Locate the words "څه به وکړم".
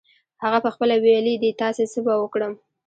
1.91-2.53